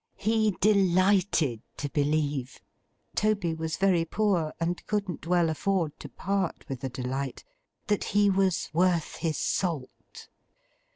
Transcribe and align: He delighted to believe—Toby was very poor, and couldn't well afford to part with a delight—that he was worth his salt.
He 0.17 0.55
delighted 0.61 1.61
to 1.77 1.87
believe—Toby 1.87 3.53
was 3.53 3.77
very 3.77 4.03
poor, 4.03 4.51
and 4.59 4.83
couldn't 4.87 5.27
well 5.27 5.47
afford 5.47 5.99
to 5.99 6.09
part 6.09 6.67
with 6.67 6.83
a 6.83 6.89
delight—that 6.89 8.03
he 8.05 8.27
was 8.27 8.71
worth 8.73 9.17
his 9.17 9.37
salt. 9.37 10.27